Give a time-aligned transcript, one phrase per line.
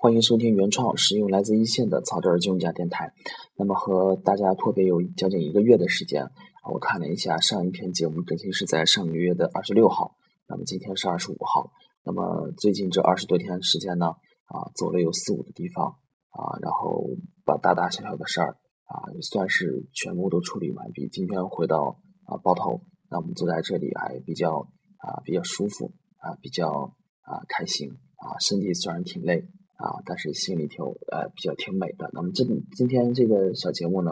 [0.00, 3.12] 欢迎收听原创实用来自一线的草根金融家电台。
[3.56, 6.30] 那么和大家脱别有将近一个月的时间，
[6.72, 10.14] 我看了一下上一篇节目更新是在上个月的二十六号，
[10.46, 11.72] 那么今天是二十五号。
[12.04, 14.06] 那么最近这二十多天时间呢，
[14.46, 15.88] 啊，走了有四五个地方
[16.30, 17.04] 啊，然后
[17.44, 21.08] 把大大小小的事儿啊，算是全部都处理完毕。
[21.08, 24.68] 今天回到啊包头，那我们坐在这里还比较
[24.98, 29.48] 啊比较舒服啊，比较啊开心啊，身体虽然挺累。
[29.78, 32.10] 啊，但是心里挺呃比较挺美的。
[32.12, 34.10] 那么这今天这个小节目呢，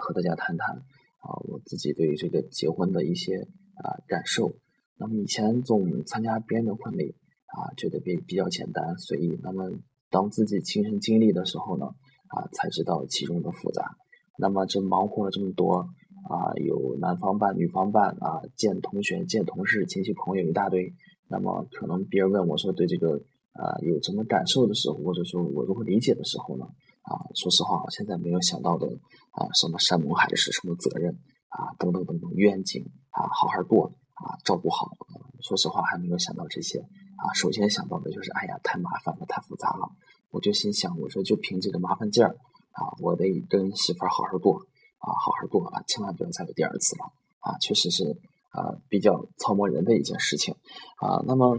[0.00, 0.74] 和大家谈谈
[1.20, 3.36] 啊我自己对于这个结婚的一些
[3.74, 4.54] 啊感受。
[4.96, 9.38] 那么以前总参加别人的婚礼啊，觉得比比较简单随意。
[9.42, 9.70] 那么
[10.08, 11.84] 当自己亲身经历的时候呢，
[12.28, 13.94] 啊才知道其中的复杂。
[14.38, 15.90] 那么这忙活了这么多
[16.30, 20.94] 啊，有男方办、女方办啊，见同学、见同事、亲戚朋友一大堆。
[21.28, 23.20] 那么可能别人问我说对这个。
[23.52, 26.64] 啊，有什么感受的时候，或者说我如何理解的时候呢？
[27.02, 28.86] 啊，说实话，我现在没有想到的
[29.32, 31.12] 啊，什么山盟海誓，什么责任
[31.48, 34.96] 啊，等等等等愿景啊，好好过啊，照顾好。
[35.42, 37.34] 说实话，还没有想到这些啊。
[37.34, 39.90] 首先想到的就是，哎呀，太麻烦了，太复杂了。
[40.30, 42.36] 我就心想，我说就凭这个麻烦劲儿
[42.70, 44.58] 啊，我得跟媳妇儿好好过
[44.98, 47.58] 啊，好好过啊，千万不要再有第二次了啊。
[47.58, 48.16] 确实是
[48.50, 50.54] 啊，比较操磨人的一件事情
[50.98, 51.20] 啊。
[51.26, 51.58] 那么。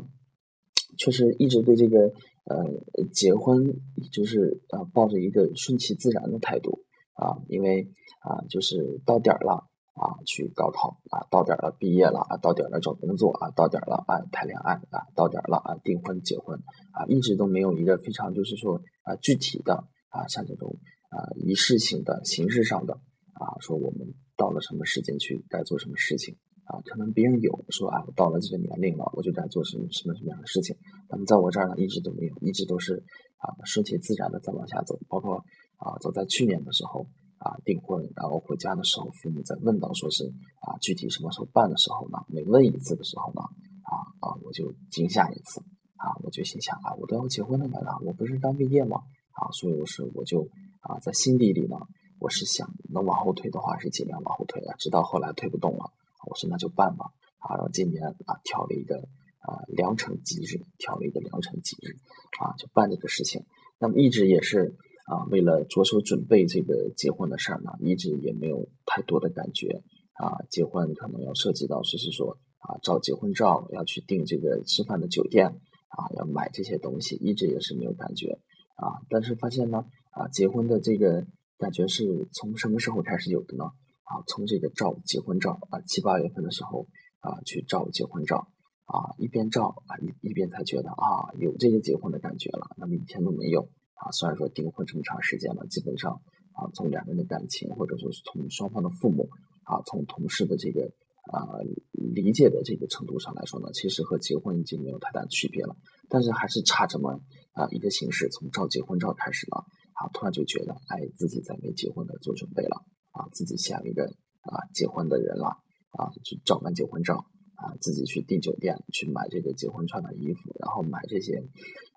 [0.98, 2.00] 确实一直对这个
[2.46, 2.66] 呃
[3.12, 3.64] 结婚
[4.12, 7.88] 就是呃抱着一个顺其自然的态度啊，因为
[8.22, 16.60] 啊就是到点儿了啊去高考啊，到点儿了毕业了啊，到点儿了找工作啊，到点儿了啊谈恋爱啊，到点儿了啊订婚结婚
[16.92, 19.76] 啊，一直都没有一个非常就是说啊具体的
[20.10, 20.76] 啊像这种
[21.10, 22.94] 啊仪式性的形式上的
[23.34, 26.36] 啊说我们到了什么时间去该做什么事情。
[26.66, 30.76] 啊，可能别人有说啊，我到了这个年龄了，我就该做什么什么什么样的事情。
[31.10, 33.04] 那么在我这儿呢，一直都没有，一直都是
[33.38, 34.98] 啊顺其自然的在往下走。
[35.10, 35.44] 包括
[35.78, 37.06] 啊，走在去年的时候
[37.38, 40.26] 啊订婚，然后回家的时候，父母在问到说是
[40.62, 43.42] 啊具体什么时候办的时候呢，每问一次的时候呢，
[43.84, 45.60] 啊啊我就惊吓一次
[45.98, 48.98] 啊，我就心想啊，我都要结婚了呢，我不是刚毕业吗？
[49.34, 50.48] 啊，所以我是我就
[50.80, 51.76] 啊在心底里呢，
[52.20, 55.92] 我是想能往后推的话是尽量往后推的，直到后来推不动了。
[56.28, 57.06] 我说那就办吧，
[57.40, 58.96] 啊，然后今年啊挑了一个
[59.40, 61.94] 啊良辰吉日，挑了一个良辰吉日，
[62.40, 63.44] 啊就办这个事情。
[63.80, 64.76] 那么一直也是
[65.08, 69.84] 啊为了着手准备这个结婚的事儿呢，一直也没有太多的感觉
[70.14, 70.40] 啊。
[70.50, 75.48] 结婚可能要涉及到就是说啊照结婚照，要去订这个吃饭的酒店
[75.90, 78.40] 啊，要买这些东西，一直也是没有感觉
[78.76, 79.04] 啊。
[79.10, 81.26] 但是发现呢啊结婚的这个
[81.58, 83.66] 感觉是从什么时候开始有的呢？
[84.04, 86.88] 啊，从这个照结婚照啊，七八月份的时候
[87.20, 88.48] 啊，去照结婚照
[88.86, 92.76] 啊，一边照啊，一一边才觉得啊，有这个结婚的感觉了。
[92.78, 93.62] 那么以前都没有
[93.96, 94.12] 啊。
[94.12, 96.12] 虽然说订婚这么长时间了，基本上
[96.52, 99.30] 啊，从两个人的感情，或者说是从双方的父母
[99.64, 100.92] 啊，从同事的这个
[101.32, 101.58] 啊
[101.92, 105.76] 理解的这个程度上来说呢，其实和结婚已经没有太大区别了。
[106.10, 107.20] 但是还是差这么
[107.54, 109.64] 啊一个形式，从照结婚照开始呢，
[109.94, 112.84] 啊，突然就觉得哎，自己在为结婚的做准备了。
[113.14, 114.04] 啊，自己像一个
[114.42, 115.48] 啊结婚的人了
[115.92, 117.16] 啊，去照完结婚照
[117.56, 121.42] 啊，自己去订酒店，去买这个结婚穿的衣服，然后买这些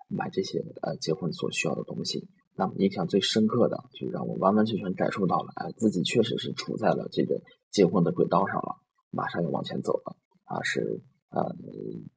[0.07, 2.27] 买这些呃结婚所需要的东西。
[2.55, 7.41] 那么印象最深刻的，就让我完完全全感受到了，哎，自己确实是处在了这个
[7.71, 8.77] 结婚的轨道上了，
[9.11, 11.55] 马上要往前走了啊，是呃，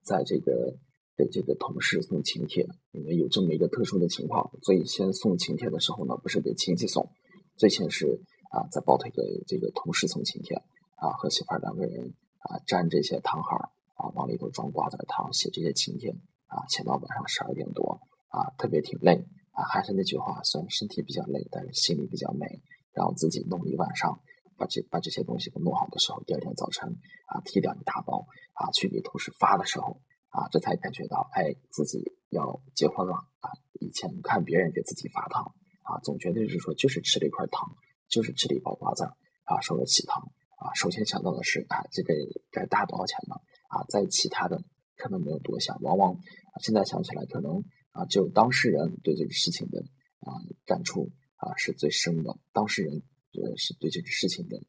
[0.02, 0.76] 在这个
[1.16, 7.10] 给这个同事送请帖，因为有这么一个特殊的情况，所以先送请帖的时候呢，不是给亲戚送，
[7.56, 8.22] 最先是。
[8.50, 10.54] 啊，在抱腿给这个同事送请帖，
[10.96, 13.56] 啊，和媳妇两个人啊粘这些糖孩，
[13.94, 16.10] 啊，往里头装瓜子糖，写这些请帖，
[16.46, 22.60] 啊，写到晚上十二点多，啊，特别挺累，啊，还是那句话，虽然身体比较累，但是心里比较美。
[22.92, 24.20] 然后自己弄一晚上，
[24.56, 30.00] 把这把这些东西都弄好的时候，第二天早晨啊，提两一大包，啊，去给同事发的时候，
[30.30, 37.76] 啊，这才感觉到，哎，自己要结婚了，啊，以前看别人给自己发糖，啊，总觉得是说就是吃了一块糖。
[38.10, 39.04] 就是吃了一包瓜子
[39.44, 40.20] 啊，收了喜糖
[40.58, 40.74] 啊。
[40.74, 42.12] 首先想到的是啊，这个
[42.50, 43.36] 该大多少钱呢？
[43.68, 44.60] 啊，在其他的
[44.96, 46.18] 可能没有多想，往往
[46.60, 47.62] 现在想起来，可能
[47.92, 49.80] 啊，只有当事人对这个事情的
[50.20, 50.34] 啊
[50.66, 52.36] 感触啊是最深的。
[52.52, 53.00] 当事人
[53.32, 54.60] 呃是对这个事情的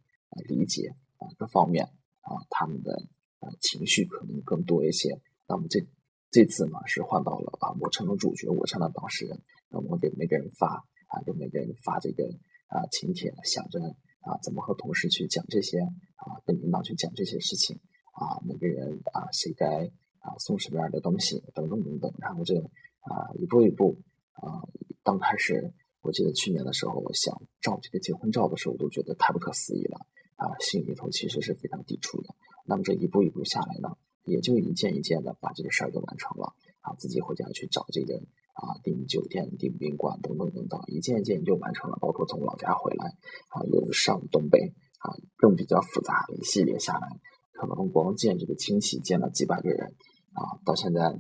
[0.48, 1.86] 理解啊各方面
[2.22, 2.94] 啊他们的
[3.40, 5.20] 啊情绪可能更多一些。
[5.48, 5.84] 那么这
[6.30, 12.24] 这次呢是换到了啊，我成了主角，我成了当事人，那我给每个人发啊，给每个人发这个。
[12.72, 13.80] 啊，请帖想着
[14.22, 15.80] 啊，怎么和同事去讲这些
[16.16, 17.78] 啊，跟领导去讲这些事情
[18.14, 22.56] 啊，每个人啊，谁该啊送什么样的东西等等等等，然后这
[23.02, 24.00] 啊一步一步
[24.32, 24.64] 啊
[25.04, 29.98] 刚开始，我记得去年的时候，我想照这个结婚照的时候，我都觉得太不可思议了
[30.38, 32.34] 啊，心里头其实是非常抵触的。
[32.66, 38.22] 那么这一步一步下来呢，也就一件一件的把这个事儿都完成了啊，自己回家去找这个
[38.62, 41.98] 啊订酒店、订宾馆等等等等，一件一件就完成了。
[42.00, 43.08] 包括从老家回来
[43.50, 44.60] 啊，又上东北
[45.00, 47.08] 啊，更比较复杂一系列下来，
[47.54, 49.96] 可能光见这个亲戚见了几百个人
[50.34, 51.20] 啊，到现在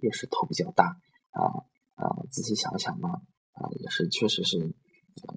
[0.00, 0.98] 也是头比较大
[1.30, 1.64] 啊。
[1.96, 3.06] 啊，仔细想想呢，
[3.52, 4.74] 啊，也是确实是，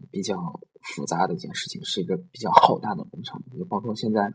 [0.09, 3.39] 比较复杂的一件事情，是一个比较浩大的工程。
[3.53, 4.33] 也包括现在，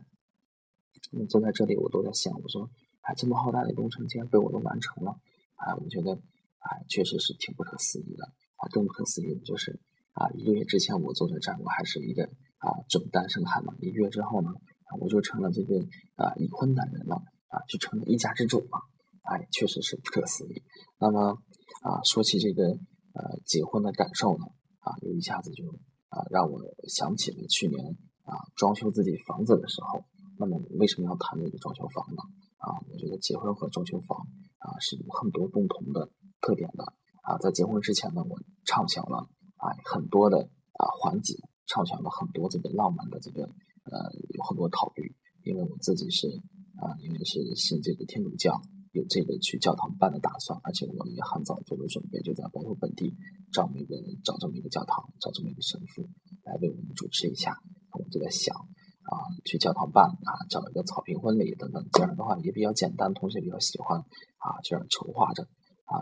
[1.28, 2.70] 坐在这里，我都在想，我说，
[3.00, 5.18] 啊，这么浩大的工程竟然被我都完成了，
[5.56, 6.16] 啊，我觉得，
[6.62, 8.24] 啊，确实是挺不可思议的。
[8.56, 9.78] 啊，更不可思议的就是，
[10.12, 12.22] 啊，一个月之前我坐在这儿，我还是一个
[12.58, 14.50] 啊准单身汉嘛，一个月之后呢，
[15.00, 15.76] 我就成了这个
[16.14, 17.16] 啊已婚男人了，
[17.48, 18.78] 啊，就成了一家之主了。
[19.22, 20.62] 哎，确实是不可思议。
[20.98, 21.38] 那么
[21.82, 22.64] 啊，说起这个
[23.14, 24.46] 呃结婚的感受呢，
[24.78, 25.66] 啊，又一下子就
[26.08, 27.84] 啊让我想起了去年
[28.22, 30.04] 啊装修自己房子的时候。
[30.38, 32.22] 那么为什么要谈这个装修房呢？
[32.58, 34.18] 啊，我觉得结婚和装修房
[34.58, 36.08] 啊是有很多共同的
[36.42, 36.84] 特点的。
[37.22, 38.36] 啊，在结婚之前呢，我
[38.66, 39.16] 畅想了
[39.56, 40.36] 啊很多的
[40.74, 41.32] 啊环节，
[41.64, 46.28] 畅想了很多这个浪漫的这个呃有很多考虑，因为我自己是
[46.76, 48.60] 啊因为是信这个天主教。
[48.92, 53.16] 有这个去教堂办的打算，而且我们也很早做了准备，就在包头本地
[53.50, 56.06] 找一个找这么一个教堂，找这么一个神父
[56.44, 57.56] 来为我们主持一下。
[57.92, 59.16] 我就在想啊，
[59.46, 65.48] 去教堂办啊，找一个草坪婚礼等等，这样的话也比较简单，同学比较喜欢啊，这样筹划着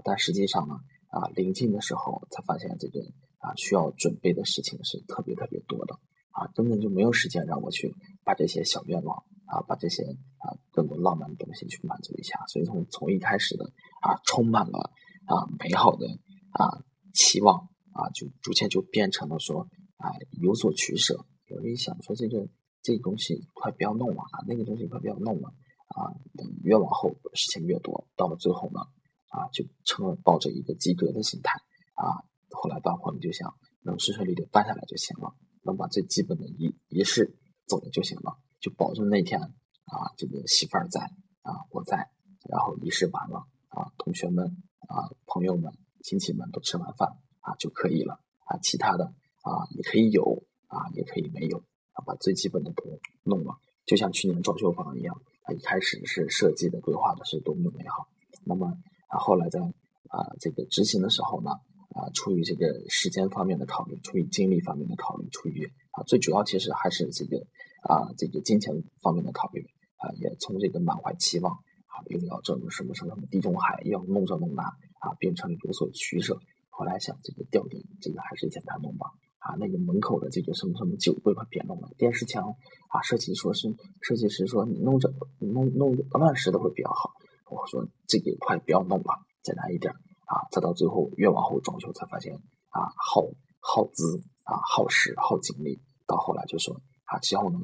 [0.04, 0.74] 但实际上呢，
[1.08, 3.00] 啊，临近的时候才发现这个
[3.38, 5.94] 啊需要准备的事情是特别特别多的
[6.30, 7.94] 啊，根本就没有时间让我去
[8.24, 9.24] 把这些小愿望。
[9.50, 13.64] 啊，把这些啊更多浪漫的东西去满足一下，所以从从一开始的
[14.00, 14.78] 啊充满了
[15.26, 16.06] 啊美好的
[16.52, 16.70] 啊
[17.12, 17.58] 期望
[17.90, 19.66] 啊，就逐渐就变成了说
[19.96, 20.06] 啊
[20.40, 21.26] 有所取舍。
[21.46, 22.46] 有一想说这个
[22.80, 25.48] 这东西快不要弄了啊，那个东西快不要弄了
[25.96, 26.14] 啊，
[26.62, 28.82] 越往后事情越多，到了最后呢
[29.30, 31.58] 啊就成了抱着一个及格的心态
[31.94, 37.36] 啊，后来办婚礼就想能顺顺利利办下来就行了，能把最基本的仪仪式
[37.66, 38.36] 走了就行了。
[38.60, 41.00] 就保证那天啊，这个媳妇儿在
[41.40, 42.10] 啊，我在，
[42.46, 44.44] 然后仪式完了啊，同学们
[44.86, 45.72] 啊，朋友们、
[46.02, 47.08] 亲戚们都吃完饭
[47.40, 49.06] 啊就可以了啊，其他的
[49.40, 51.56] 啊也可以有啊，也可以没有
[51.92, 52.84] 啊，把最基本的都
[53.22, 53.56] 弄了，
[53.86, 58.06] 就像去年装修房一样啊，一开始是设计的规划的是多么的美好，
[58.44, 58.76] 那么
[59.10, 61.50] 啊后来在啊这个执行的时候呢
[61.94, 67.46] 啊，出于这个时间方面的考虑，出于精力方面的考虑，出于啊最主要其实还是这个。
[67.82, 69.64] 啊，这个金钱方面的考虑
[69.96, 74.62] 啊，也从这个满怀期望啊，又要挣什么什么什么地中海，要弄这弄那
[74.98, 76.38] 啊，变成有所取舍。
[76.68, 79.06] 后来想，这个吊顶，这个还是简单弄吧。
[79.38, 81.88] 啊，那个门口的这个什么什么酒柜，快别弄了。
[81.96, 82.54] 电视墙
[82.90, 87.14] 啊，设计说是设计师说你弄这弄弄乱石的会比较好。
[87.50, 90.48] 我说这个快不要弄了，简单一点啊。
[90.50, 92.34] 再到最后越往后装修才发现
[92.70, 95.80] 啊，耗耗资啊，耗时耗精力。
[96.06, 96.80] 到后来就说。
[97.10, 97.60] 啊，只要能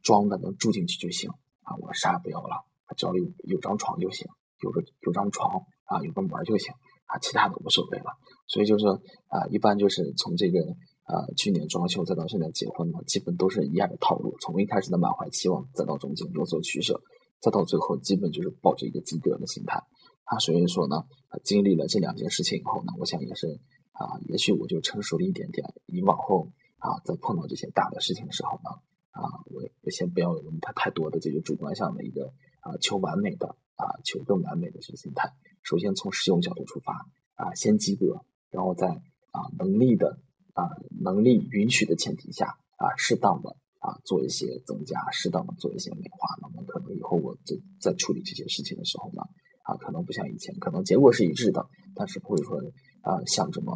[0.00, 1.28] 装的能住进去就行
[1.64, 2.62] 啊，我啥也不要了，
[2.96, 4.28] 只要有有张床就行，
[4.60, 6.72] 有个有张床啊，有个门就行
[7.06, 8.14] 啊，其他的无所谓了。
[8.46, 8.86] 所以就是
[9.26, 10.60] 啊，一般就是从这个
[11.02, 17.02] 啊去年装修再到现在结婚呢，基本都是一样的套路，从一开始的满怀期望，再到中间有所取舍，
[17.40, 19.82] 再到最后基本就是抱着一个及格的心态
[20.24, 20.38] 啊。
[20.38, 21.04] 所以说呢，
[21.44, 23.60] 经历了这两件事情以后呢，我想也是
[23.92, 26.50] 啊，也许我就成熟了一点点，以往后。
[26.78, 28.70] 啊，在碰到这些大的事情的时候呢，
[29.10, 35.32] 啊，我我先不要有那么太太多的这个主观上的一个啊求完美的啊求更完美的这个心态。
[35.62, 40.18] 首先从实用角度出发啊，先及格，然后在啊能力的
[40.52, 40.68] 啊
[41.00, 46.34] 能力允许的前提下啊，适当的啊做一些增加，适当的做一些美化。
[46.42, 49.22] 那么可能以后我在在处理这些事情的时候呢，
[49.62, 51.64] 啊，可能不像以前，可能结果是一致的，
[51.94, 52.58] 但是不会说
[53.02, 53.72] 啊像这么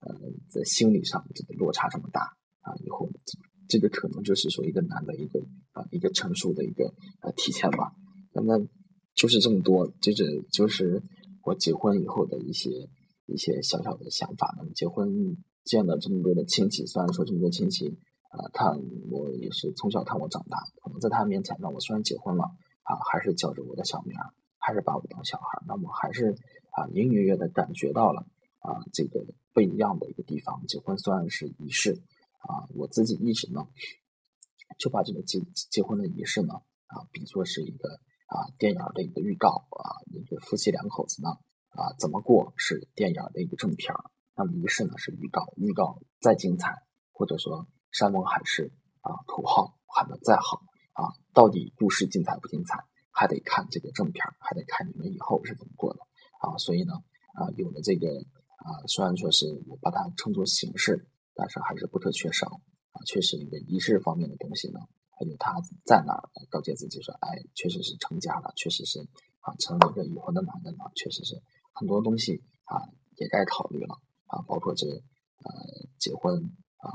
[0.00, 0.14] 呃
[0.48, 2.22] 在心理上这个落差这么大。
[2.62, 3.08] 啊，以后
[3.68, 5.40] 这个可能就是说一个男的一个
[5.72, 7.92] 啊一个成熟的一个呃体现吧。
[8.34, 8.60] 那么
[9.14, 11.02] 就是这么多，这是就是
[11.42, 12.68] 我结婚以后的一些
[13.26, 14.54] 一些小小的想法。
[14.58, 15.08] 那么结婚
[15.64, 17.96] 见了这么多的亲戚，虽然说这么多亲戚
[18.40, 18.80] 啊看
[19.10, 22.44] 我也是从小看我长大，可能在他面前呢，我虽然结婚了
[22.84, 24.16] 啊，还是叫着我的小名，
[24.58, 25.62] 还是把我当小孩。
[25.66, 26.30] 那么还是
[26.70, 28.26] 啊隐隐约约的感觉到了
[28.60, 30.64] 啊这个不一样的一个地方。
[30.66, 32.00] 结婚虽然是仪式。
[32.40, 33.60] 啊，我自己一直呢，
[34.78, 36.54] 就把这个结结婚的仪式呢，
[36.86, 41.28] 啊，比作是一个啊电影的一个预告啊，一个夫妻两口子呢，
[41.76, 44.04] 啊怎么过是电影的一个正片儿。
[44.34, 46.82] 那么仪式呢是预告，预告再精彩，
[47.12, 56.00] 或者说山盟海誓啊，口号喊得再好啊，到底故事精彩不精彩，还得看这个正片，还得看你们以后是怎么过的
[56.40, 56.56] 啊。
[56.58, 56.94] 所以呢
[57.34, 58.08] 啊，有了这个
[58.58, 62.46] 啊，虽然说是我把它称作形式，但是还是不可缺少
[62.92, 63.02] 啊。
[63.06, 64.80] 确实一个仪式方面的东西呢，
[65.18, 69.00] 还有他在哪儿告诫自己说，哎，确实是成家了，确实是
[69.40, 71.40] 啊，成了一个已婚的男人了，确实是
[71.72, 72.84] 很多东西啊
[73.16, 73.94] 也该考虑了
[74.26, 75.50] 啊，包括这呃
[75.98, 76.36] 结婚
[76.76, 76.92] 啊，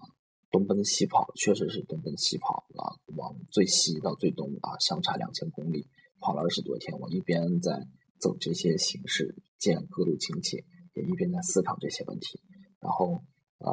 [0.55, 5.85] 东奔西跑，确实是东奔西跑啊，往最西到最东啊，相差两千公里，
[6.21, 7.85] 跑了二十多天，我一边在
[8.19, 12.39] 走这些形式，见各路亲戚，也一边在思考这些问题，
[12.79, 13.23] 然后。
[13.57, 13.71] 呃，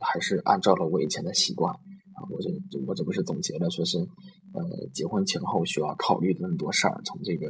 [0.00, 2.50] 还是按照了我以前的习惯啊，我这
[2.86, 3.96] 我这不是总结了，说是
[4.52, 7.48] 呃，结婚前后需要考虑的很多事儿，从这个，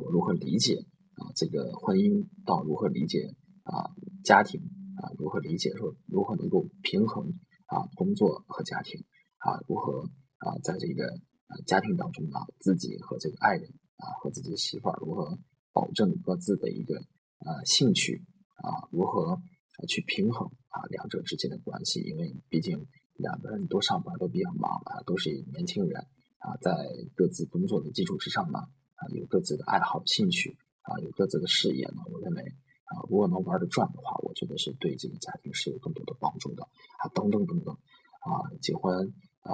[0.00, 0.76] 我如何理解
[1.18, 3.90] 啊这个婚姻，到如何理解啊
[4.22, 4.60] 家庭
[5.02, 7.26] 啊，如何理解说如何能够平衡
[7.66, 9.04] 啊工作和家庭
[9.38, 10.02] 啊，如何
[10.38, 11.06] 啊在这个
[11.46, 15.38] 啊家庭当中啊，自己和这个爱人啊和自己媳妇儿如何
[15.72, 16.96] 保证各自的一个
[17.38, 18.24] 呃兴趣
[18.56, 19.42] 啊，如何啊。
[19.86, 26.00] 去平衡啊两者之间的关系，因为毕竟两个人都上班都比较忙啊，都是年轻人
[26.38, 26.72] 啊，在
[27.14, 28.58] 各自工作的基础之上呢
[28.94, 32.00] 啊，有各自的爱好兴趣啊，有各自的事业呢。
[32.10, 32.42] 我认为
[32.86, 36.64] 啊，如果能玩得转的话，我觉得是对这个家庭是有更多的帮助的
[36.98, 37.08] 啊。
[37.14, 37.74] 等等等等
[38.20, 39.12] 啊，结婚
[39.42, 39.52] 啊，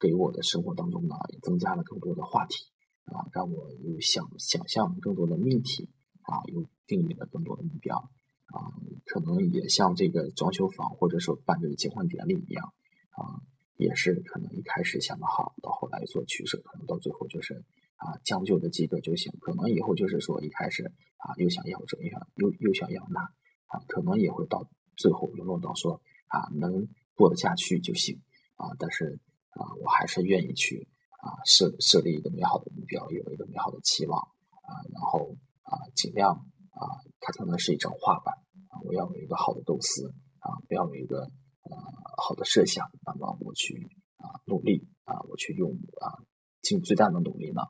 [0.00, 2.66] 给我的生活当中呢，也增加了更多的话题
[3.04, 5.90] 啊，让我有想想象更多的命题
[6.22, 8.10] 啊，又定义了更多的目标。
[8.46, 8.68] 啊，
[9.06, 12.74] 可能也像这个装修房，或者说办这个结婚典礼一样，
[13.12, 13.40] 啊，
[13.78, 17.64] 也是可能一开始想的好，到后来做取舍，可能到最后就是
[18.02, 19.32] 啊将就的及格就行。
[19.40, 20.84] 可能以后就是说一开始
[21.18, 23.20] 啊又想要这，又想又又想要那，
[23.66, 28.20] 啊，可能也会到最后沦落到说啊能过得下去就行
[28.56, 28.74] 啊。
[28.78, 29.18] 但是
[29.50, 30.88] 啊，我还是愿意去
[31.22, 36.44] 啊设设立一个美好的目标，有一个美好的期望啊，然后啊尽量。
[36.74, 36.88] 啊，
[37.20, 38.34] 它可能是一张画板
[38.68, 41.30] 啊，我要有一个好的构思啊，不要有一个
[41.64, 41.76] 呃
[42.16, 43.76] 好的设想，那么我去
[44.16, 46.24] 啊努力啊，我去用啊
[46.62, 47.60] 尽最大的努力呢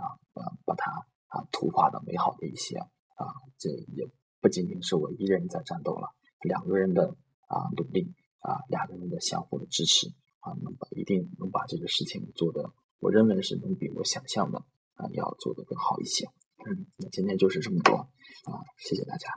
[0.00, 0.16] 啊
[0.64, 0.90] 把它
[1.28, 3.26] 啊图画的美好的一些啊，
[3.58, 4.08] 这也
[4.40, 6.08] 不仅仅是我一个人在战斗了，
[6.42, 7.16] 两个人的
[7.46, 10.08] 啊努力啊，两个人的相互的支持
[10.40, 14.58] 啊，能把一定能把这个事情做的，我认为是能比我想象的
[14.94, 16.26] 啊要做的更好一些。
[16.66, 19.28] 嗯，那今天就是这么多啊，谢谢大家。